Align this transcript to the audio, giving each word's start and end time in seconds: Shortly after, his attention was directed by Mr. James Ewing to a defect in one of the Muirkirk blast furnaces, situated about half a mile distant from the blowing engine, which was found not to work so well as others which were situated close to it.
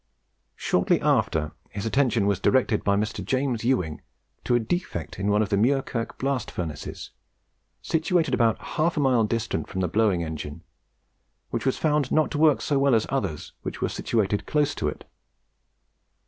Shortly 0.55 0.99
after, 0.99 1.51
his 1.69 1.85
attention 1.85 2.25
was 2.25 2.39
directed 2.39 2.83
by 2.83 2.95
Mr. 2.95 3.23
James 3.23 3.63
Ewing 3.63 4.01
to 4.45 4.55
a 4.55 4.59
defect 4.59 5.19
in 5.19 5.29
one 5.29 5.43
of 5.43 5.49
the 5.49 5.57
Muirkirk 5.57 6.17
blast 6.17 6.49
furnaces, 6.49 7.11
situated 7.83 8.33
about 8.33 8.57
half 8.59 8.97
a 8.97 8.99
mile 8.99 9.25
distant 9.25 9.67
from 9.69 9.81
the 9.81 9.87
blowing 9.87 10.23
engine, 10.23 10.63
which 11.51 11.67
was 11.67 11.77
found 11.77 12.11
not 12.11 12.31
to 12.31 12.39
work 12.39 12.61
so 12.63 12.79
well 12.79 12.95
as 12.95 13.05
others 13.09 13.53
which 13.61 13.79
were 13.79 13.89
situated 13.89 14.47
close 14.47 14.73
to 14.73 14.87
it. 14.87 15.07